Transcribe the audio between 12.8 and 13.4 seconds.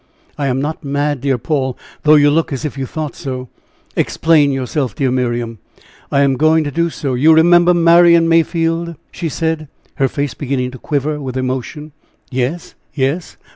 yes!